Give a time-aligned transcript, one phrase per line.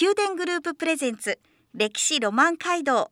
[0.00, 1.40] 宮殿グループプレゼンツ
[1.74, 3.10] 歴史ロマン街道。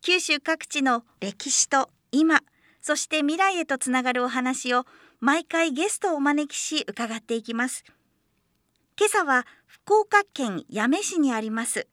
[0.00, 2.42] 九州各地の歴史と今
[2.80, 4.84] そして未来へとつながるお話を
[5.18, 7.82] 毎回ゲストをお招きし伺っていきます。
[8.96, 11.88] 今朝は福岡県八女市にあります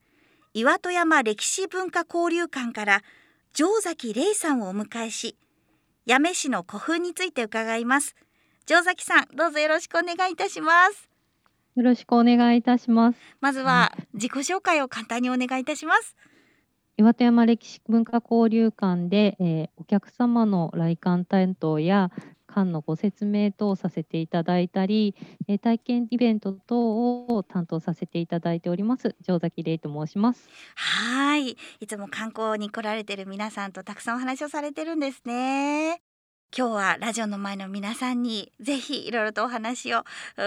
[0.54, 3.02] 岩戸山歴史文化交流館から
[3.56, 5.36] 城崎玲さんをお迎えし
[6.08, 8.16] 八女市の古墳について伺います。
[8.68, 11.11] 城崎さんどうぞよろしくお願いいたします。
[11.76, 13.20] よろしくお願いいたします。
[13.40, 16.16] まずは自己紹介を簡単にお願いいたします。
[16.98, 22.12] 岩手山歴史文化交流館で、えー、お客様の来館担当や
[22.48, 25.16] 館のご説明等をさせていただいたり、
[25.48, 36.02] えー、体験イベント等を担当させていただいております城崎玲と申しますはいいつも観光に来られてる皆さんとたくさんお話をされてるんですね
[36.56, 40.04] 今日はラジオの前の皆さんにぜひいろいろとお話を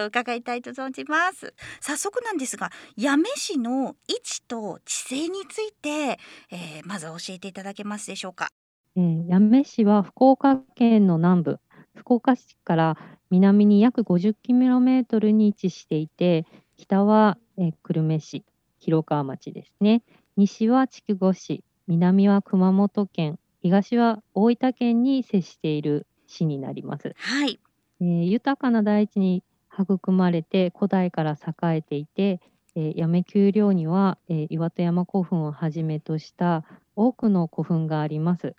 [0.07, 1.55] 伺いたいと存じます。
[1.81, 6.19] 早速なんですが八女市の位置と地勢について、
[6.51, 8.51] えー、まず教えていただけますでしょうか、
[8.97, 11.61] えー、八女市は福岡県の南部
[11.95, 12.99] 福岡市から
[13.31, 16.45] 南に約 50km に位置していて
[16.77, 18.45] 北は、えー、久留米市
[18.79, 20.03] 広川町ですね。
[20.37, 27.15] 西は筑後市南は熊本県東は大分県に接している市になります。
[27.17, 27.59] はい。
[27.99, 32.43] えー、豊かな大地に育まれて古代から栄えていて、
[32.77, 36.63] えー、八女丘陵には、えー、岩戸山古墳をはじめとした
[36.95, 38.55] 多くの古墳があります。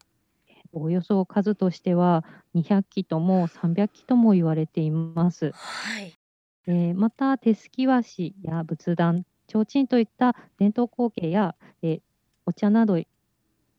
[0.73, 5.51] およそ数としては200基とも300基とも言われています。
[5.51, 6.15] はい。
[6.65, 12.01] えー、また手すき和紙や仏壇、提灯といった伝統工芸や、えー、
[12.47, 12.97] お茶など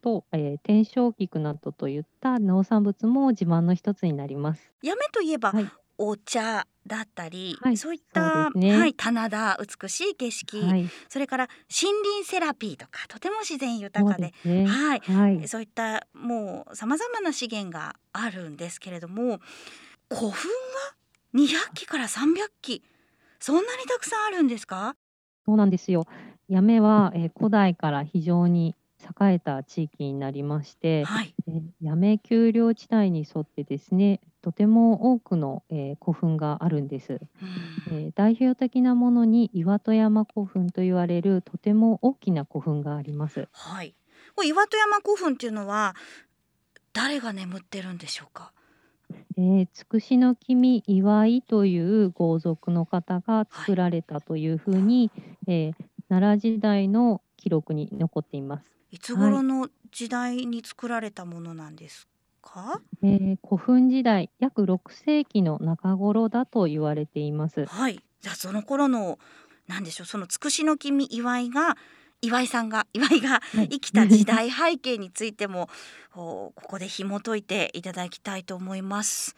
[0.07, 4.71] と、えー、天正菊などといった農産物も自慢の一つになります。
[4.81, 5.69] やめといえば、はい、
[5.99, 19.41] お茶だったり、はい、そういった、ね、はい、棚田美しい景色、はい、それから森林セラピーとかとても自然豊かで、ね、はい、はい、そういったもうさまざまな資源があるんですけれども
[20.09, 20.35] 古墳が
[21.35, 22.85] 200基から300基。
[23.41, 24.95] そんなにたくさんあるんですか？
[25.45, 26.07] そうなんですよ。
[26.49, 28.77] 八女は、えー、古代から非常に
[29.21, 31.35] 栄えた地域になりまして、はい、
[31.83, 37.21] 八女丘陵地帯に沿ってですねとても多くの、えー、古墳があるんです、
[37.91, 43.49] えー、代表的なものに岩戸山古墳と言われるとても大きな古墳があります。
[43.53, 43.95] はい、
[44.45, 45.95] 岩戸山古墳っていうのは
[46.93, 48.53] 誰が眠ってるんでしょうか？
[49.39, 55.75] えー、つくしの君祝いという豪族の方が作られたというふうに、はい、えー、
[56.09, 58.76] 奈良時代の記録に残っています。
[58.91, 58.99] い。
[58.99, 62.09] つ頃の時代に作られたものなんです
[62.43, 67.67] か、えー、古墳時代約6世紀の中頃だと言われています。
[67.67, 68.01] はい。
[68.21, 69.19] じゃあその頃の
[69.67, 71.77] なんでしょうそのつくしの君祝いが
[72.23, 75.69] 岩井さんが 岩井が生きた時代背景についても、
[76.13, 79.37] ここで紐解いていただきたいと思います。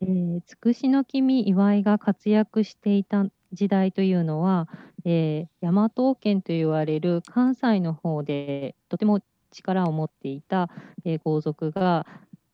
[0.00, 4.68] えー、つくしの君岩井が活躍していた時代というのは、
[5.10, 10.68] えー、大和王権と言われる関西の方でとても力を持っていた、
[11.06, 12.06] えー、豪族が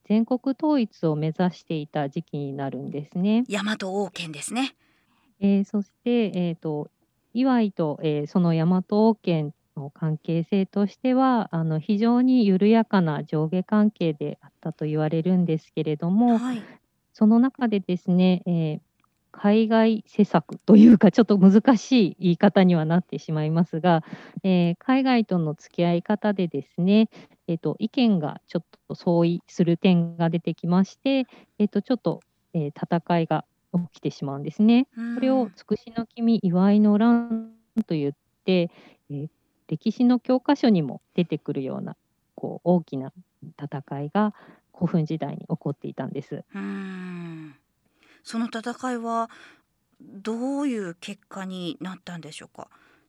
[0.05, 3.43] 全国統一を目指していた時期になるんですね。
[3.49, 4.77] 大和王権ですね。
[5.41, 6.93] えー、そして、えーと、
[7.33, 16.63] 岩井と、えー、その大和王権の関係性としてはあの非常に緩やかな上下関係であったと言われるんですけれども、はい、
[17.13, 18.81] その中でですね、えー、
[19.37, 24.05] 海外施策というか、ちょっと難しい言い方にはなってしまいますが、
[24.44, 27.11] えー、海外との付き合い方でですね、
[27.49, 31.26] えーと、意見がちょっと相違する点が出てきまして、
[31.59, 32.20] えーと、ちょっと、
[32.55, 34.87] えー、戦いが起きてしまうんですね。
[35.17, 37.50] これをつくしの君祝いの乱
[37.87, 38.12] と言っ
[38.44, 38.70] て、
[39.11, 39.29] えー、
[39.67, 41.97] 歴史の教科書にも出てくるような
[42.37, 43.12] こう大きな
[43.61, 44.32] 戦いが
[44.73, 46.44] 古墳時代に起こっていたんです。
[46.55, 47.56] うん
[48.25, 49.31] その戦いは
[50.00, 52.69] どういう結果になったんでしょうか？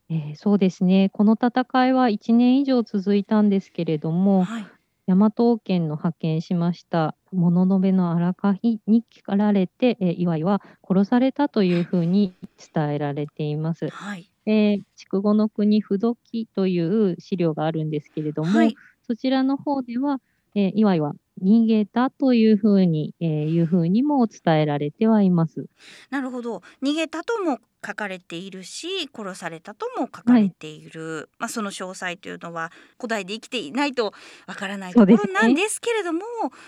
[0.10, 4.68] えー、そうですねこの戦いは1年以上続いたんですけれども、はい、
[5.08, 12.36] 大和王権の派遣しました物部の荒垣に聞かられて、えー、岩井は殺されたというふうに
[12.74, 13.90] 伝えられています。
[13.90, 18.76] はいえー筑後の国不土記という資料があるんですけれども、はい。
[19.08, 20.20] そちらの方では、
[20.54, 25.66] えー岩井は逃げたというふうに、えーいうふうにも伝えられてはいます。
[26.10, 26.62] なるほど。
[26.82, 31.30] 逃げたとも書かれているし、殺されたとも書かれている。
[31.38, 34.14] まあその詳細というのは古代で生きていないと
[34.48, 36.22] わからないところなんですけれども、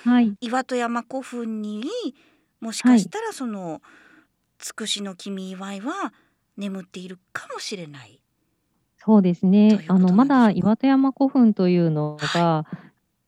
[0.03, 0.33] はい。
[0.41, 1.85] 岩戸山古墳に
[2.59, 3.81] もしかしたらその、
[4.57, 6.13] つくしの君祝いは
[6.57, 8.21] 眠っているかもしれない。
[8.97, 12.65] そうですねあの、まだ岩戸山古墳というのが、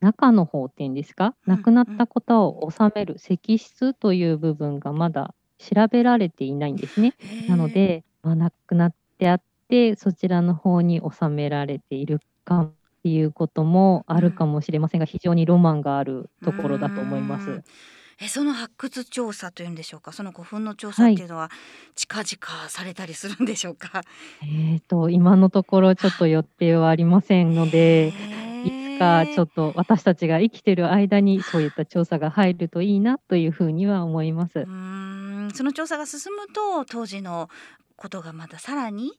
[0.00, 7.14] 中の方っていうんですか、うん亡くなった方を収める石室という部分がまだ調べられていないんですね。
[7.48, 17.62] なので、まあ、亡くなってあって、そちらの方に収められているかっていうこともあるかもしれませんが、非常にロマンがあるところだと思います。
[18.22, 20.12] えその発掘調査というんでしょうか？
[20.12, 21.50] その古墳の調査っていうのは
[21.94, 24.02] 近々されたりするんでしょうか、
[24.42, 28.12] えっと、今のところちょっと予定はありませんので、
[29.02, 34.66] かちょっっと私たちが生きてる間にそういった調査が入るといいなというふうには思います。
[34.66, 37.48] うーんその調査が進むと当時の
[37.96, 39.12] ことがまたさらに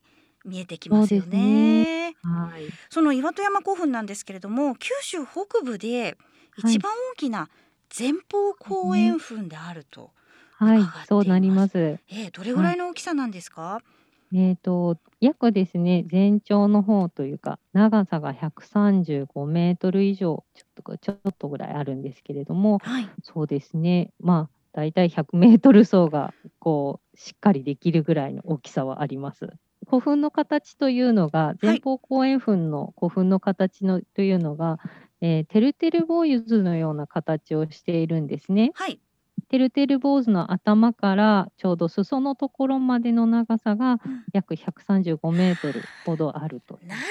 [0.45, 2.15] 見えてきますよそうですね。
[2.21, 2.73] はい。
[2.89, 6.17] その岩戸山古墳なんですけれども九州北部で
[6.55, 7.49] 一番大きな
[7.97, 10.13] 前方後円墳であると、
[10.51, 11.99] はい伺っています、そうなります。
[12.09, 13.81] えーどれぐらいの大きさなんですか、
[14.33, 29.49] えっと、約ですね、全長の方というか、長さが135メートル以上、ちょっとちょっとぐらいあるんですけれども、はいそうですね、まあ、大体100メートル走がこうしっかりできるぐらいの大きさはあります。
[29.85, 34.77] 古墳の形というのが、前方後円墳の古墳の形のというのが、
[35.19, 38.71] えーてるてる坊主のような形をしているんですね。
[38.75, 39.01] はい
[39.51, 44.23] てるてる坊主の頭からちょうど裾のところまでの長さがうん。
[44.31, 46.79] 約135メートルほどあると。
[46.83, 47.01] なる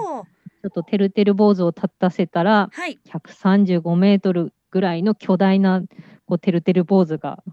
[0.00, 0.24] ほど。
[0.24, 2.98] ちょっとてるてる坊主を立たせたらはい。
[3.06, 5.82] 135メートルぐらいの巨大な
[6.24, 7.44] こうてるてる坊主が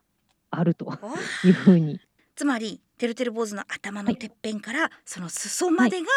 [0.49, 0.85] あると。
[0.85, 1.99] おいうふうに。
[2.37, 6.07] つまりてるてる坊主の頭のてっぺんからその裾までが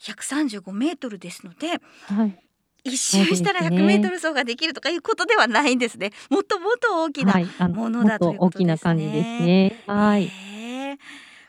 [0.00, 2.49] 135メートルですので、はい。
[2.84, 6.12] 一周したらそうですね100メートル走ができるとかいうことではないんですね。
[6.30, 7.34] もっともっと大きな
[7.68, 9.82] ものだということ大きな感じですね。
[9.86, 10.30] はい。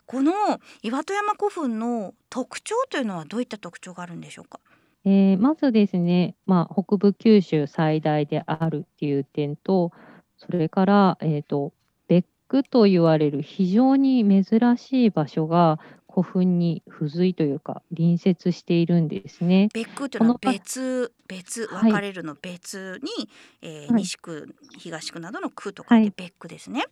[0.06, 0.34] この
[0.82, 4.60] 岩戸山古墳の特徴というのはどういった特徴があるんでしょうか？
[5.06, 9.92] えーまずですね、まあ、北部九州最大であるっていう点と、
[10.38, 11.74] それから、えー、と
[12.08, 15.80] 別区と言われる非常に珍しい場所が
[16.12, 19.70] 古墳に付随というか隣接しているんですね。
[19.74, 23.30] 別区というのは別別はい分かれるの別に、
[23.62, 26.86] えーはい西区東区などの区と書いて別区ですね。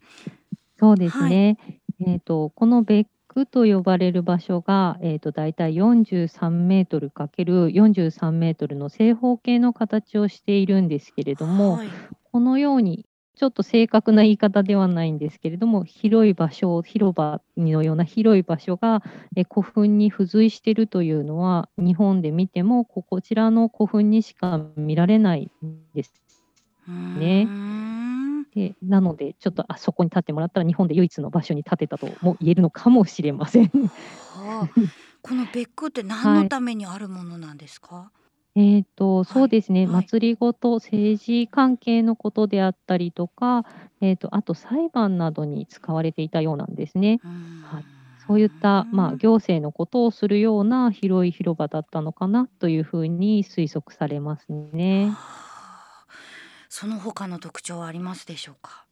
[0.80, 1.58] そうですね。
[2.02, 11.90] えー、とこの別区と呼ばれる場所が、えー、と大体43メートルかける43メートルの正方形の形をしているんですけれども、はい
[12.32, 13.06] このように
[13.40, 19.02] ちょっと正確な言い方ではないんですけれども広い場所広場のような広い場所が
[19.38, 26.14] え古墳に付随しているというのは日本で見てもここちらの古墳にしか見られないんです。
[27.16, 27.52] ね
[28.56, 33.72] でなのでちょっとあそこに立ってもらったら日本で唯一の場所に建てたとも言えるのかもしれません。
[34.18, 34.72] はあ
[35.22, 38.12] この別区って何のためにあるものなんですか？
[38.62, 43.64] えーとそうですね、はい祭りごと政治関係のことであったりとか、
[44.02, 47.22] えー、とあと裁判などに使われていたようなんですね。
[47.24, 47.86] うーんはい
[48.28, 55.08] そういった、まあ、行政のことをするような広い広場だったのかなというふうに推測されますね。
[55.08, 56.06] はあ
[56.70, 58.86] その他の特徴はありますでしょうか？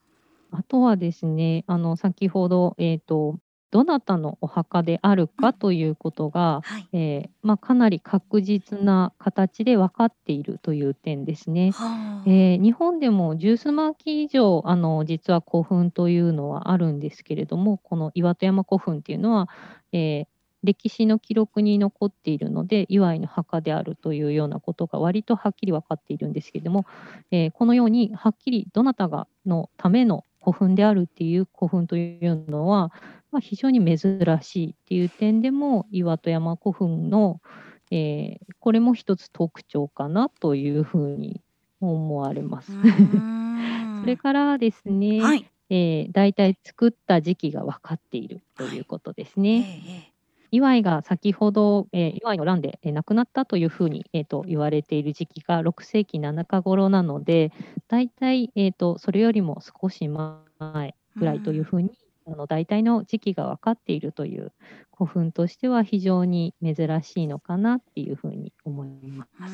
[0.51, 3.37] あとはですね、あの先ほど、えーと、
[3.71, 6.87] どなたのお墓であるかということが、はい。
[6.93, 11.71] えーまあ、かなり確実な形で分かっているという点ですね。
[11.71, 19.49] はあえー日本でも十数万基以上あの実は古墳というのはあるんですけれどもこの岩戸山古墳っていうのは、
[19.91, 20.27] えー
[20.63, 26.85] 歴史の記録に残っているので岩井の墓であるというようなことが割とはっきり分かっているんですけれども、
[27.31, 32.93] えーこのようにはっきりどなたがのための古墳であるっていう古墳というのは、
[33.31, 37.41] まあ、非常に珍しいっていう点でも岩戸山古墳の、
[37.91, 41.41] えーこれも一つ特徴かなというふうに
[41.79, 42.71] 思われます。
[44.01, 45.45] それからですね、はい。
[45.69, 49.83] えー、大体作った時期が分かっているということですえね。
[49.87, 50.16] ええ
[50.51, 57.51] 岩井が先ほど、えー、岩井の乱で、えー亡くなったというふうに、えー、と言われている時期が6世紀7日頃なので、
[57.87, 61.91] 大体、えー、とそれよりも少し前ぐらいというふうに
[62.27, 64.51] あの大体の時期が分かっているという
[64.97, 69.53] 古墳としては非常に珍しいのかなっていうふうに思います。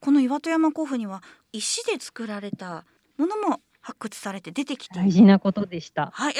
[0.00, 2.84] この岩戸山古墳には石で作られた
[3.16, 6.10] ものも発掘されて出てきて大事なことでした。
[6.14, 6.34] はい。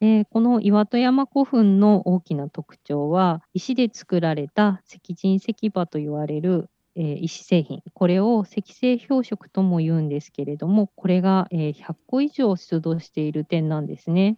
[0.00, 14.36] え、この岩戸山古墳の大きな特徴は石で作られた石人石馬と言われるえー、石製品、これを石製標色とも言うんですけれども、これが、えー、100個以上出土している点なんですね。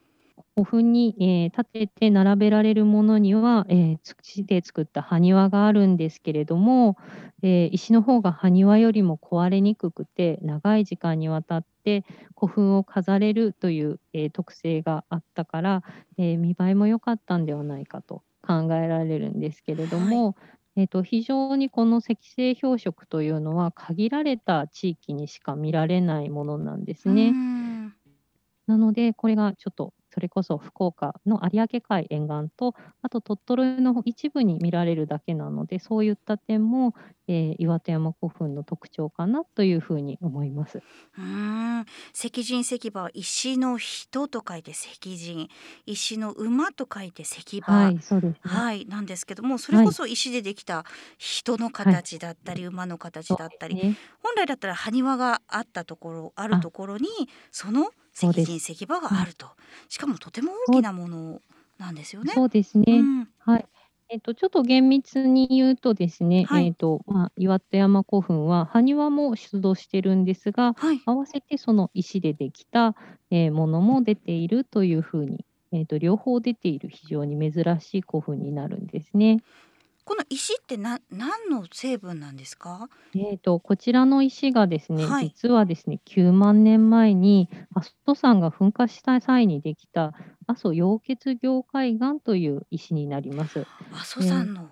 [0.56, 6.96] 古墳に、えー、立てて並べられるものには、えー、土で作った埴輪があるんですけれども、
[7.42, 12.04] えー、石の方が埴輪よりも壊れにくくて長い時間にわたって
[12.38, 15.82] 古墳を飾れるという、え特性があったから、
[16.18, 20.34] え見栄えも良かったんではないかと考えられるんですけれども、はい
[20.76, 27.32] えーと、非常にこの赤星標色というのは限られた地域にしか見られないものなんですね。
[28.66, 36.94] なのでこれがちょっとそれこそ福岡の有明海沿岸と、あと鳥取の一部に見られるだけなので、そういった点も、
[37.26, 40.82] えー、岩手山古墳の特徴かなというふうに思います。
[41.18, 41.84] うん。
[42.14, 45.48] 石人石馬は石の人と書いて石人、
[45.84, 50.84] 石の馬と書いて石馬、はい、そうです、ね、はい、なんですけども、それこそ石でできた
[51.18, 57.08] 人の形だったり、はい、馬の形だったり、ね、本来だったら埴輪があったところあるところに
[57.50, 59.48] その石人石馬があると、
[59.88, 61.42] しかもとても大きなもの
[61.78, 62.32] なんですよね。
[62.32, 63.66] そうですね、うん、はい。
[64.10, 72.94] えっと、ちょっと厳密に言うとですね、はい、えっとまあ、岩手山古墳は埴輪も出土してるんですが、はい、合わせてその石でできた、
[73.30, 79.42] えー、ものも出ているというふうに、えーと両方出ている非常に珍しい古墳になるんですね。
[80.04, 82.88] この石ってな何の成分なんですか？
[83.14, 85.28] えっと、こちらの石がですね、はい。
[85.34, 90.12] 実はですね、9万年前に阿蘇山が噴火した際にできた
[90.46, 93.66] 阿蘇溶結凝灰岩という石になります。
[93.92, 94.70] 阿蘇山の。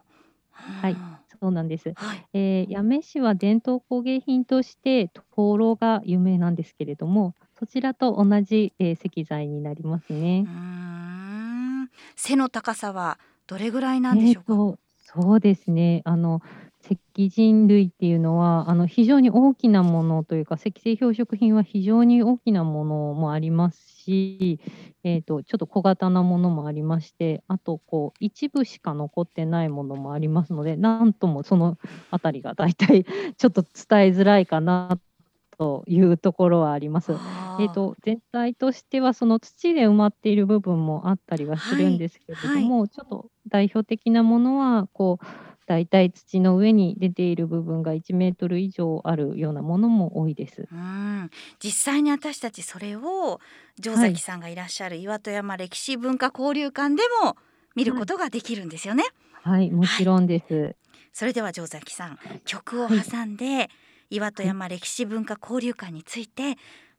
[0.50, 0.96] はい、
[1.40, 1.92] そうなんです。
[1.96, 2.26] はい。
[2.34, 10.44] えー、八女市は伝統工芸品として灯籠が有名なんですけれども、そちらと同じ、えー、石材になりますね。
[10.46, 11.90] うん。
[12.16, 14.78] 背の高さはどれぐらいなんでしょうか？
[15.14, 16.00] そうですね。
[16.04, 16.40] あの、
[16.82, 24.58] 石人類っていうのは、あの、非常に大きなものというか、石製標識品は非常に大きなものもありますし、
[25.04, 31.76] えっと、ちょっと小型なものもありまして、あと、こう、一部しか残ってないものもありますので、なんともその
[32.10, 33.04] あたりが大体
[33.36, 33.70] ちょっと伝
[34.06, 34.98] えづらいかな
[35.62, 37.12] というところはあります。
[37.12, 45.26] えーと、全体としてはその土で埋まっている部分もあったりはするんですけれども、はいはい、ちょっと代表的なものはこう
[45.66, 50.66] 大体土の上に出ている部分が1メートル以上あるようなものも多いです。
[50.72, 51.30] うん
[51.62, 53.40] 実際に私たちそれを
[53.80, 57.36] 城崎さんがいらっしゃる岩戸山歴史文化交流館でも
[57.76, 59.04] 見ることができるんですよね。
[59.32, 60.74] はい、はい、もちろんです。
[61.12, 63.68] それでは城崎さん曲を挟んで、
[64.12, 66.50] 岩戸山歴史文化交流館について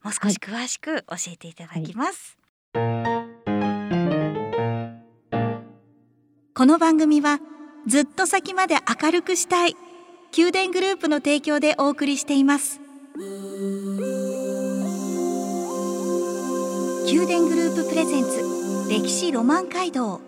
[0.02, 2.40] もう少し詳しく教えていただきます、
[2.74, 2.82] は
[3.22, 3.34] い、
[6.56, 7.40] この番組は
[7.86, 9.76] ずっと先まで明るくしたい
[10.36, 12.80] 宮殿グループの提供でお送りしています。
[17.06, 18.42] 宮殿グループプレゼンツ
[18.90, 20.20] 歴史ロマン街道。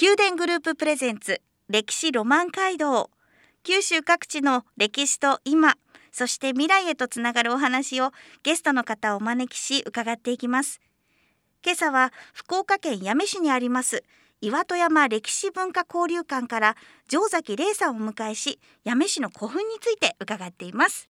[0.00, 3.10] 宮殿グループプレゼンツ歴史ロマン街道
[3.64, 5.76] 九州各地の歴史と今
[6.10, 8.10] そして未来へとつながるお話を
[8.42, 10.80] ゲストの方をお招きし伺っていきます。
[11.64, 14.02] 今朝は福岡県八女市にあります
[14.40, 16.76] 岩戸山歴史文化交流館から
[17.08, 21.08] 城崎玲さんをお迎えし八女市の古墳について伺っています。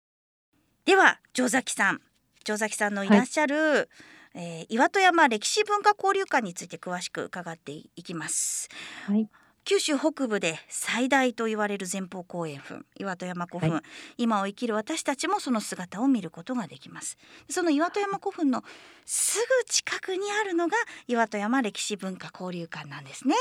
[0.86, 2.02] では城崎さん
[2.44, 3.88] 城崎さんのいらっしゃる、はい。
[4.34, 8.70] えー、岩戸山歴史文化交流館について詳しく伺っていきます、
[9.06, 9.28] はい、
[9.70, 13.82] 九州北部で最大と言われる前方後円墳岩戸山古墳、はい、
[14.18, 17.20] 今を生きる私たちもその姿を見ることができます。
[17.52, 18.64] その岩戸山古墳の
[19.06, 20.76] すぐ近くにあるのが
[21.08, 23.36] 岩戸山歴史文化交流館なんですね。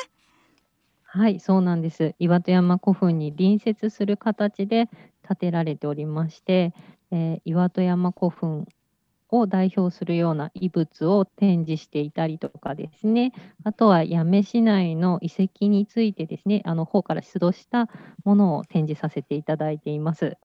[1.04, 2.14] はい、そうなんです。
[2.18, 4.90] 岩戸山古墳に隣接する形で
[5.26, 6.74] 建てられておりまして、
[7.10, 8.66] えー、岩戸山古墳
[9.30, 13.32] を代表するような遺物を展示していたりとかですね、
[13.64, 17.88] あとは八女市内の遺跡についてですね、あの方から出土した
[18.24, 20.36] ものを展示させていただいています。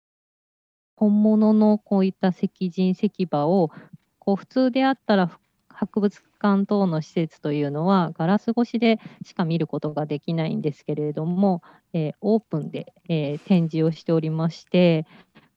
[0.95, 3.71] 本物のこういった石人石馬を
[4.19, 5.37] こう普通であったら
[5.67, 11.61] 博物館等の施設というのはガラス越しでしか見ることができないんですけれども、
[11.93, 15.05] えー、オープンで、えー、展示をしておりまして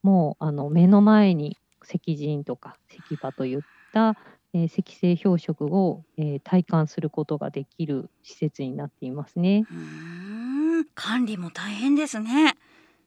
[0.02, 1.56] もうあの目の前に
[1.86, 3.60] 石人とか石馬といっ
[3.92, 4.16] た、
[4.52, 9.64] ええー、赤星標色を、えー、体感することができる施設になっていますね。
[9.70, 12.56] うん管理も大変ですね。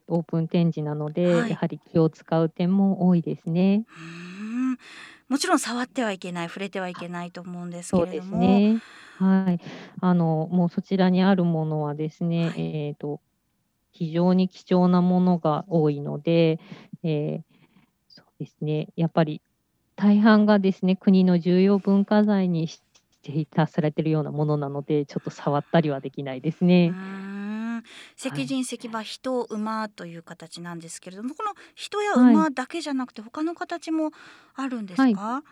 [0.07, 3.85] オープン展示なので、はい、やはり気を使う点も多いですね。
[3.97, 4.77] うん
[5.27, 8.39] もちろん触ってはいけない、触れてはいけないと思うんですけれども。
[8.39, 8.81] ね、
[9.17, 9.59] はい。
[10.01, 13.21] あのもうそちらにあるものはですね、はい、えっ、ー、と
[13.91, 16.59] 非常に貴重なものが多いので、
[17.03, 17.58] えー、
[18.39, 18.89] ですね。
[18.95, 19.41] やっぱり
[19.95, 22.61] 大半がですね、国の重要文化財に
[23.23, 26.97] 指定されているようなものなので、ちょっと触ったりはできないですね。
[28.17, 34.11] 石人石馬人馬という形なんですけれども、この人や馬だけじゃなくて他の形も
[34.55, 35.19] あるんですはい。
[35.19, 35.43] か？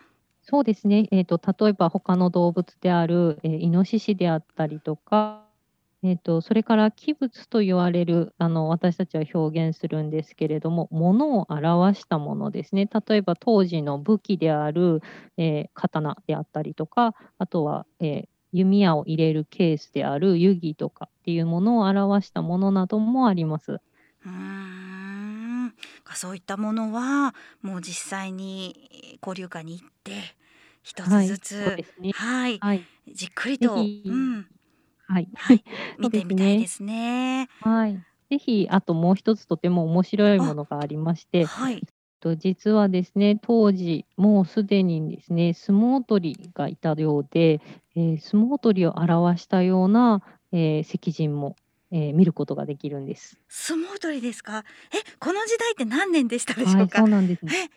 [0.42, 1.08] そうですね。
[1.12, 5.47] えっと、例えば他の動物である、え、イノシシであったりとか
[6.04, 12.88] えっと、それから器物と言われる、あの、私たちは表現するんですけれども、物を表したものですね。
[13.08, 15.02] 例えば当時の武器である、
[15.36, 23.80] えー、刀であったりとか、あとは、えー、弓矢を入れるケースである湯着とかっていうものを表したものなどもあります。
[24.24, 25.74] うん
[26.14, 30.12] そういったものはもう実際に交流会に行って
[30.82, 34.46] 一つずつ、はい、ねはい、はい、じっくりと、うん、
[35.08, 35.28] はい。
[35.34, 35.64] はい、
[35.98, 37.48] 見てみたいですね。
[37.62, 37.98] はい。
[38.30, 41.82] ぜひ、あともう一つとても面白いものがありまして、はい。
[42.20, 47.60] と実はですね、当時、もうすでにですね、相撲取りがいたようで、
[47.96, 50.22] えー、相撲取りを表したような、
[50.52, 51.56] えー、石人も、
[51.90, 53.38] えー、見ることができるんです。
[53.48, 54.64] 相撲取りですか？
[54.92, 56.78] え、この時代って何年でしたでしょうか？
[56.80, 57.70] はい、そうなんです、ね。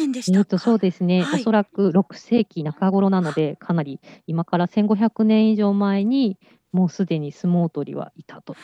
[0.00, 6.38] 年でしたえっと、そうですね、はい、おそらく6世紀中頃なので、かなり今から1500年以上前に、
[6.72, 8.58] もうすでに相撲取りはいたという。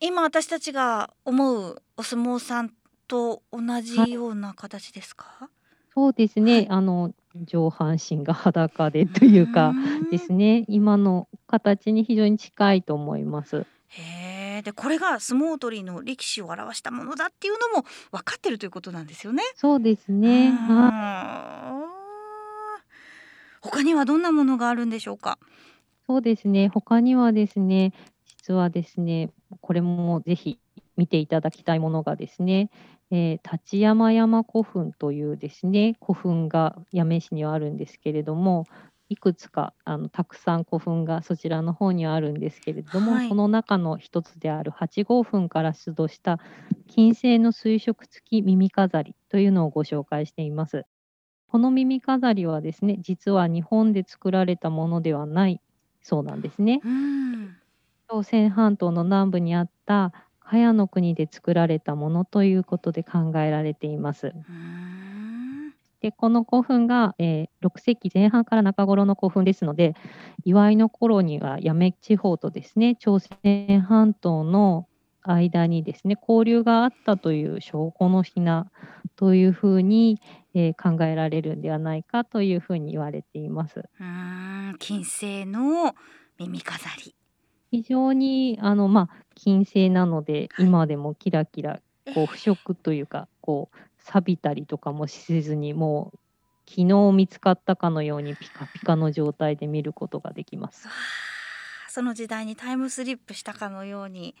[0.00, 2.72] 今私たちが思うお相撲さん
[3.06, 5.48] と同じような形ですか、はい、
[5.94, 7.12] そうですね、はい、あの
[7.44, 9.72] 上半身が裸でというか
[10.10, 10.64] ですね。
[10.68, 13.64] 今の形に非常に近いと思います。
[13.88, 19.42] へでこれが相撲取りの力士を表したものだっていうのも分かってるということなんですよね。
[19.56, 20.52] そうですね。
[23.60, 25.38] 他にはどんなものがあるんでしょうか？
[26.06, 26.68] そうですね。
[26.68, 27.92] 他にはですね、
[28.26, 30.58] 実はですね、これもぜひ
[30.96, 32.70] 見ていただきたいものがですね、
[33.10, 38.66] えー、立山山古墳というですね古墳が八女市にはあるんですけれども
[39.12, 46.38] いくつかあのたくさん古墳がそちらの方にはあるんですけれども、はい、その中の一つである8号墳から出土した
[46.88, 50.86] 金星の水色付き耳飾りというのをご紹介しています。
[51.48, 55.60] この耳飾りはですね実は日本で作られたものではない
[56.00, 56.82] そうなんですね。
[58.08, 64.34] 朝鮮半島の南部にあった茅の国で作られたものということで考えられています。
[66.02, 69.94] で、この古墳が、えー、6世紀前半から中頃の古墳ですので、
[70.44, 74.88] 祝いの頃には八女地方とですね、朝鮮半島の
[75.22, 78.68] 間にですね、交流があったという証拠の品
[79.14, 80.20] というふうに、
[80.54, 83.84] えー、考えられるんではないかというふうに言われています。
[84.00, 85.94] うん金星の
[86.36, 87.14] 耳飾り。
[87.70, 91.80] 非常にあの、まあ、金星なので、今でもキラキラ
[92.14, 96.18] こう腐食というかこう錆びたりとかもせずにもう
[96.68, 100.88] 昨日見つかったかのようにピカピカの状態で見ることができます。
[101.88, 104.34] その時代にタイムスリップしたかのように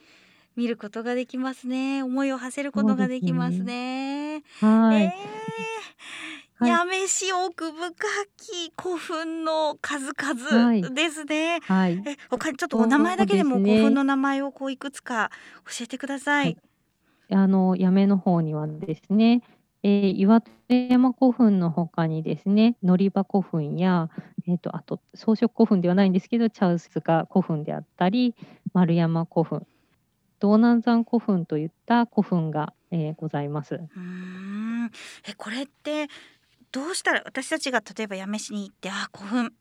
[0.56, 2.02] 見ることができますね。
[2.02, 4.42] 思いを馳せることができますね。
[4.58, 5.02] すねはい。
[5.04, 7.92] えー、やめし奥深
[8.38, 11.60] き古墳の数々ですね。
[11.64, 12.02] はい。
[12.06, 15.30] え、他にちょっとお名前だけでも古墳の名前をこういくつか
[15.66, 16.44] 教えてください。
[16.44, 16.56] はい
[17.34, 19.42] あの、八女の方にはですね、
[19.82, 24.10] えー、岩手山古墳の他にですね、乗場古墳や、
[24.46, 28.34] えーと、あと装飾古墳ではないんですけど、茶臼塚古墳であったり、
[28.72, 29.66] 丸山古墳、
[30.38, 33.74] 道南山古墳といった古墳が、えー、ございます。
[33.74, 34.90] うん。
[35.28, 36.08] えこれって
[36.70, 39.52] どうしたら私たちが例えば八女市に行ってあ古墳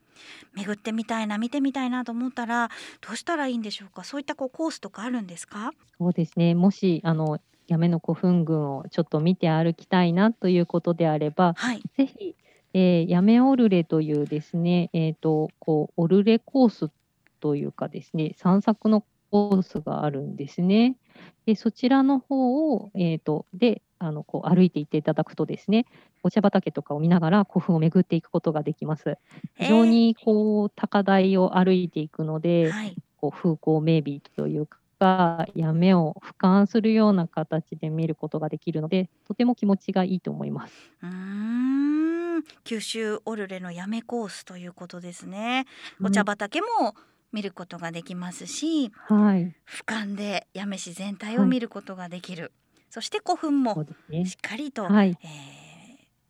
[0.53, 2.69] 巡ってみたいな見てみたいなと思ったら
[3.05, 4.03] どうしたらいいんでしょうか？
[4.03, 5.71] そういったこうコースとかあるんですか？
[5.97, 6.55] そうですね。
[6.55, 7.39] もしあの
[7.71, 12.35] やめの古墳群をちょっと見て歩きたいなということであれば、はい、ぜひ、
[12.73, 16.91] えー、やめオルレというですね、えーと、こうオルレコース
[17.39, 20.97] というかですね散策のコースがあるんですね。
[21.45, 25.85] でそちらの方を、えーと、であのこう歩いていっていただくとですね
[26.23, 29.17] お茶畑とかを見ながら古墳を巡っていくことができます。
[29.55, 40.91] 非常にこう高台を歩いていくので、はい、こう風光明媚というかかやめを俯瞰するような形で見ることができるのでとても気持ちがいいと思います。
[41.01, 45.65] うんん九州オルレのやめコースということですね。
[46.03, 46.95] お茶畑も
[47.31, 49.55] 見ることができますし、はい。
[49.67, 52.51] 俯瞰で八女市全体を見ることができる。
[52.89, 53.75] そして古墳も
[54.23, 54.33] し。
[54.33, 55.17] っかりと、はい。
[55.23, 55.70] えー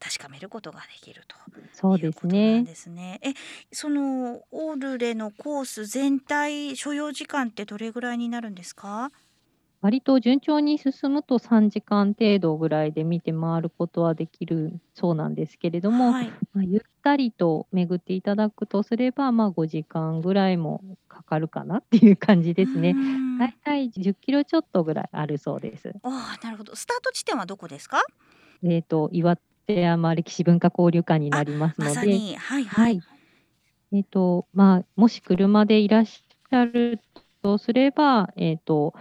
[0.02, 1.36] 確かめることができると
[1.74, 2.64] そうですね。
[2.64, 3.20] ですね。
[3.24, 3.34] え、
[3.72, 9.12] そのオルレのコース全体所要時間ってどれぐらいになるんですか？
[9.82, 16.32] 割と順調に進むと3時間程度ぐらいで見て回ることはできるそうなんですけれども、はい。
[16.54, 22.96] まあ、ゆったりと巡っていただくとすれば、まあ、5時間ぐらいもかかるかなっていう感じですね。
[22.96, 25.94] んだいたい10キロちょっとぐらいあるそうです。
[26.04, 26.76] ああ、なるほど。
[26.76, 28.04] スタート地点はどこですか？
[28.64, 29.38] えっ、と、岩
[29.68, 32.82] 手山歴史文化交流館になりますので、まさに、はいは。
[32.82, 33.02] はいい。
[33.94, 37.00] えっ、と、まあ、もし車でいらっしゃる
[37.42, 38.94] とすれば、えっ、と、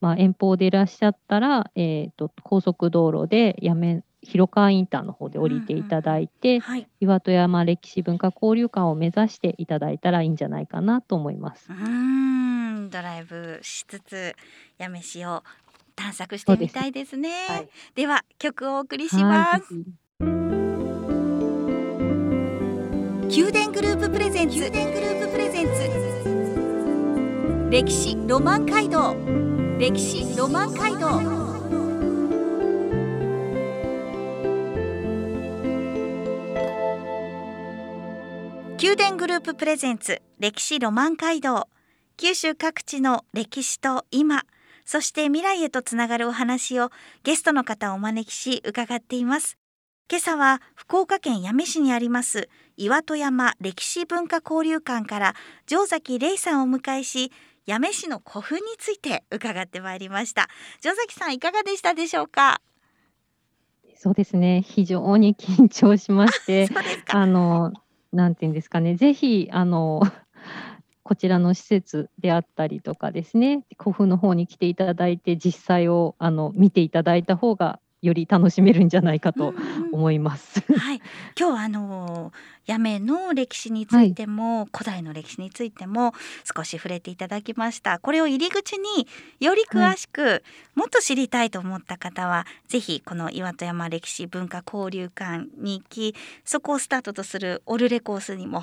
[0.00, 6.86] まあ、遠方でいらっしゃったら、えっ、と、高速道路でやめ、広川インターの方で降りていただいて、はい。
[7.00, 11.72] 岩戸山歴史文化交流館を目指していただいたらいいんじゃないかなと思いますう。
[11.72, 14.36] ーん、ドライブしつつ
[14.78, 15.42] 八女市を
[16.00, 17.30] 探索してみたいですね。
[17.46, 17.68] はい。
[17.94, 19.74] では曲をお送りしはいます。
[23.28, 24.56] 宮殿グループプレゼンツ。
[24.56, 25.70] 宮殿グループプレゼンツ。
[27.70, 29.14] 歴史ロマン街道。
[29.78, 31.20] 歴史ロマン街道。
[38.80, 40.22] 宮殿グループプレゼンツ。
[40.38, 41.68] 歴史ロマン街道。
[42.16, 44.44] 九州各地の歴史と今
[44.84, 46.90] そして未来へとつながるお話を
[47.22, 49.56] ゲストの方をお招きし伺っています。
[50.10, 55.34] 今朝は福岡県八女市にあります岩戸山歴史文化交流館から
[55.68, 57.30] 城崎玲さんをお迎えし
[57.68, 60.48] 八女市の古墳について伺ってまいりました。
[60.80, 62.60] 城崎さんいかがでしたでしょうか？
[63.96, 64.62] そうですね。
[64.66, 66.68] 非常に緊張しまして、
[67.12, 67.72] あの、
[68.12, 70.00] なんていうんですかね、ぜひ、あの、
[71.10, 80.60] こちらの施設であったりとかですね、古墳の方に来ていただいて、実際をあの見ていただいた方が、より楽しめるんじゃないかとうんうん思います。
[80.72, 81.02] はい、
[81.36, 82.32] 今日はあの
[82.64, 86.14] 八女の歴史についても、古代の歴史についても
[86.56, 87.98] 少し触れていただきました。
[87.98, 89.08] これを入り口に
[89.40, 90.44] より詳しく、
[90.76, 98.62] もっと知りたいと思った方はぜひこの岩戸山歴史文化交流館に行きそこをスタートとするオルレコースにも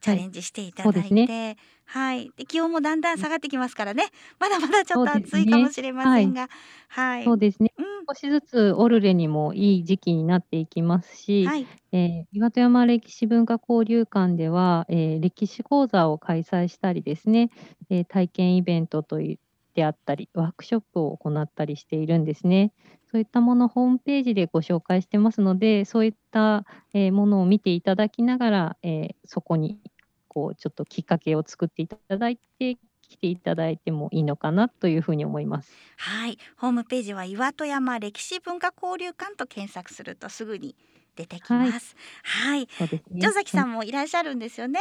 [0.00, 4.04] チャレンジしていただいて、そうですはい、で気温もだんだん下がってきますからね、
[4.40, 6.48] まだまだちょっと暑いかもしれませんが、
[6.88, 7.72] はい、そうですね。
[7.78, 7.86] うん。
[8.08, 17.50] 少しずつオルレにもいい時期になっていきますし、はい、えー岩戸山歴史文化交流館では、えー歴史講座を開催したりですね、
[17.90, 19.38] えー体験イベントとい
[19.76, 22.72] であったり、ワークショップを行ったりしているんですね。
[23.12, 29.80] そういったもの、ホームページでご紹介してますので、そういった、えーものを見ていただきながら、えーそこに
[30.28, 35.78] こうちょっときっかけを作っていただいて、来ていただいてもいいのかなというふうに思います。
[35.96, 40.76] はい、ホームページは岩戸山歴史文化交流館と検索するとすぐに
[41.14, 41.96] 出てきます。
[42.22, 43.20] はい、そうですね。
[43.20, 44.80] 城崎さはいんもいらっしゃるんですよね。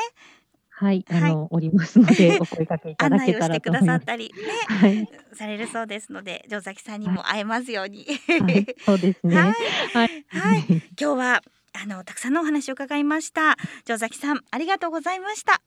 [0.77, 3.87] はい、はいあの、おりますので、 お声かけいた案だけた内をしてくらと思います。
[3.87, 8.05] ださったりね、 はい、されるそうですので、城崎さんにも会えますように。
[8.27, 9.35] はい、そうですね。
[9.37, 9.45] はい
[9.93, 11.41] はい、はい今日は
[11.81, 13.57] あのたくさんのお話を伺いました。
[13.85, 15.53] 城崎さん、ありがとうございました。
[15.53, 15.61] あ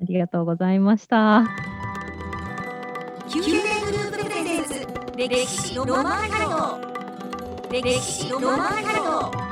[0.00, 1.44] りがとうございました。
[3.34, 4.86] 宮殿グループプレゼンツ
[5.16, 6.80] 歴史ロマン街道
[7.70, 9.51] 歴史ロマン街道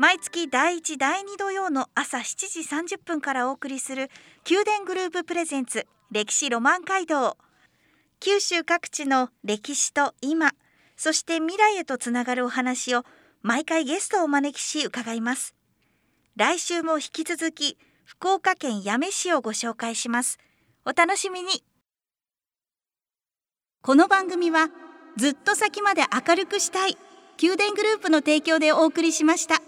[0.00, 4.08] 毎月第1第2土曜の朝7時30分からお送りする
[4.48, 7.36] 宮殿グループプレゼンツ歴史ロマン街道。
[8.18, 10.52] 九州各地の歴史と今
[10.96, 13.04] そして未来へとつながるお話を
[13.42, 15.54] 毎回ゲストをお招きし伺います。
[16.34, 20.38] 来週も引き続き福岡県八女市をご紹介します。
[20.86, 21.62] お楽しみに。
[23.82, 24.70] この番組は
[25.18, 26.96] ずっと先まで明るくしたい
[27.42, 29.60] 宮殿グループの提供でお送りしました。